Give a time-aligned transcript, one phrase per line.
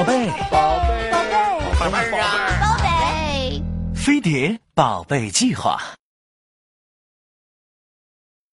[0.00, 1.34] 宝贝，宝贝，宝贝，
[1.78, 2.58] 宝贝啊！
[2.58, 3.62] 宝贝，
[3.94, 5.78] 飞碟宝贝计划。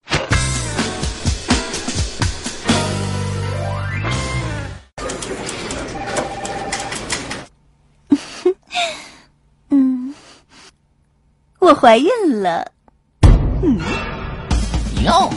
[9.70, 10.14] 嗯，
[11.60, 12.10] 我怀孕
[12.44, 12.70] 了。
[13.64, 13.80] 嗯，
[15.06, 15.30] 哟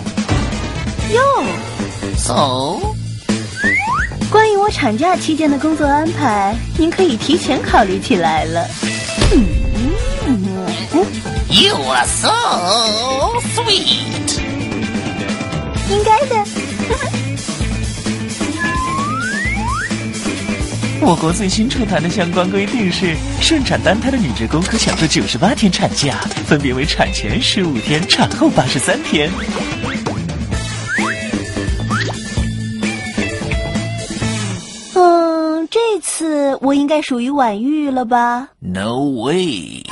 [1.13, 1.21] 哟
[2.17, 2.81] ，，so
[4.71, 8.67] 产假期间的工作安排，您可以提前考虑起来了。
[9.33, 9.45] 嗯
[10.27, 10.43] 嗯
[10.95, 11.07] 嗯
[11.49, 12.31] ，you are so
[13.55, 14.41] sweet。
[15.91, 16.45] 应该的。
[21.03, 29.31] 我国最新出台的相关规定是，顺产单胎的女职工可享受九十八天产假，分别为产前十五天、产后八十三天。
[35.71, 39.85] 这次我应该属于晚育了吧？No way！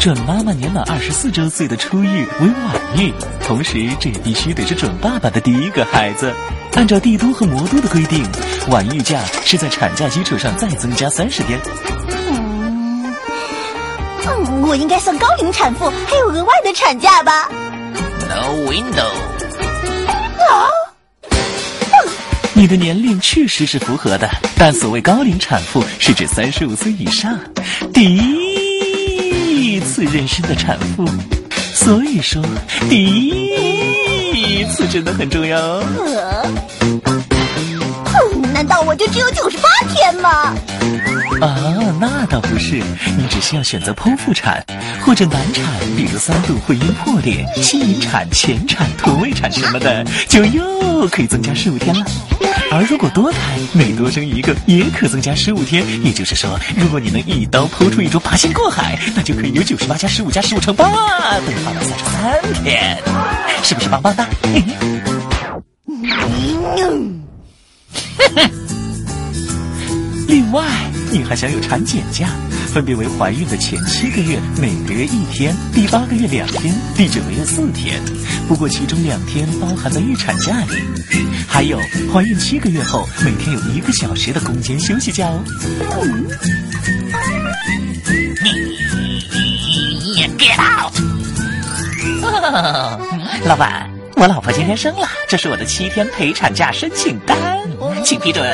[0.00, 3.12] 准妈妈年满二十四周岁的初育为晚育，
[3.44, 6.32] 同时这也必须得是准爸爸的第一个孩子。
[6.74, 8.24] 按照帝都和魔都的规定，
[8.70, 11.60] 晚育假是在产假基础上再增加三十天。
[12.08, 13.14] 嗯，
[14.26, 17.50] 嗯，我应该算高龄产妇，还有额外的产假吧
[18.26, 19.10] ？No window！
[20.06, 20.70] 啊，
[22.56, 24.26] 你的年龄确实是符合的，
[24.56, 27.38] 但所谓高龄产妇是指三十五岁以上，
[27.92, 31.06] 第一次妊娠的产妇。
[31.74, 32.42] 所以说，
[32.88, 36.95] 第一次真的很重要哦。
[38.56, 40.30] 难道我就只有九十八天吗？
[41.42, 41.54] 啊，
[42.00, 42.82] 那倒不是，
[43.18, 44.64] 你只需要选择剖腹产
[45.04, 45.62] 或者难产，
[45.94, 52.06] 比如三度会阴破裂、吸引产、前产、土位产什么的，就又可以增加十五天了。
[52.72, 53.38] 而如果多胎，
[53.74, 55.84] 每多生一个也可增加十五天。
[56.02, 60.86] 也就是说，如果你能一刀剖出一株八仙过海，那就可以有九十八加十五加十五乘八
[61.40, 62.96] 等于八百三十三天，
[63.62, 64.26] 是不是棒棒哒？
[64.44, 64.74] 嘿嘿
[66.78, 67.15] 嗯，
[70.28, 70.64] 另外，
[71.10, 72.28] 你还享有产检假，
[72.72, 78.00] 分别为怀孕的前七个月每个月一天，第八个月两天，第九个月四天。
[78.48, 80.82] 不过其中两天包含在预产假里。
[81.48, 81.80] 还有
[82.12, 85.42] 怀孕七个月后，每天有一个小时的空间休息假哦。
[90.38, 90.92] Get out！
[93.44, 97.55] 老板，我老婆今天生了，这是我的七天陪产假申请单，
[98.04, 98.44] 请批准。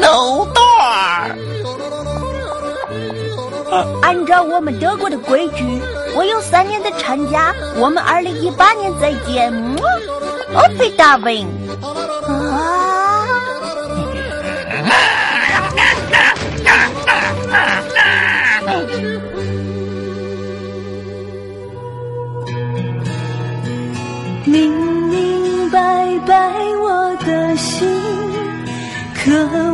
[0.00, 1.32] No door！
[4.02, 5.64] 按照我们德国的规矩，
[6.14, 9.52] 我有三年的产假，我们二零一八年再见。
[10.54, 11.46] 哦，贝大卫。
[11.80, 13.26] 啊，
[29.24, 29.30] 渴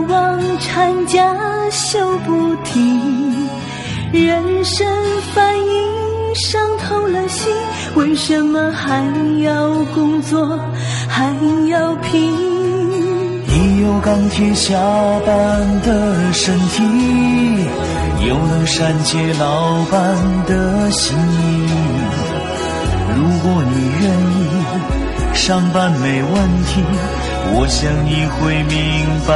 [0.09, 1.35] 望产假
[1.71, 3.49] 休不停，
[4.13, 4.87] 人生
[5.33, 7.51] 翻译伤透了心，
[7.95, 9.03] 为什么还
[9.43, 10.61] 要工作，
[11.09, 11.35] 还
[11.67, 12.31] 要拼？
[13.47, 14.75] 你有钢铁下
[15.25, 16.83] 般的身体，
[18.29, 20.15] 又能善解老板
[20.47, 21.17] 的心。
[23.17, 24.47] 如果你愿意，
[25.39, 26.33] 上班没问
[26.67, 26.83] 题，
[27.55, 28.77] 我想你会明
[29.27, 29.33] 白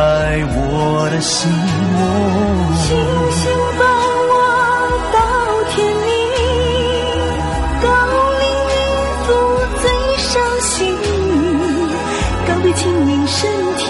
[0.53, 1.49] 我的心。
[2.77, 3.41] 星哦星
[3.79, 3.81] 伴
[4.29, 4.35] 我
[5.15, 5.17] 到
[5.73, 5.73] 天
[6.05, 6.11] 明，
[7.81, 7.87] 高
[8.43, 8.77] 龄孕
[9.25, 9.27] 妇
[9.81, 9.85] 最
[10.19, 10.31] 伤
[10.61, 10.71] 心。
[12.47, 13.49] 告别清明身
[13.79, 13.83] 体，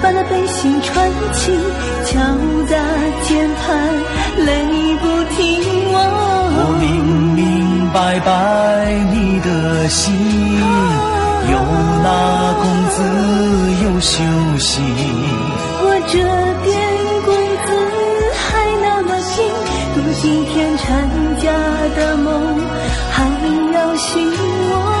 [0.00, 1.50] 把那悲喜传奇，
[2.06, 2.12] 敲
[2.70, 2.76] 打
[3.24, 3.66] 键盘，
[4.46, 4.48] 泪
[5.02, 5.42] 不停。
[5.96, 6.84] 我明
[7.34, 7.42] 明
[7.92, 8.30] 白白
[9.10, 10.14] 你的心，
[13.94, 14.24] 不休
[14.58, 16.18] 息，我这
[16.64, 16.74] 边
[17.24, 17.30] 工
[17.64, 17.68] 资
[18.34, 18.42] 还
[18.82, 19.34] 那么低，
[19.94, 21.08] 多几天产
[21.38, 21.46] 家
[21.94, 22.58] 的梦
[23.12, 23.22] 还
[23.72, 24.32] 要醒。
[24.32, 24.93] 我。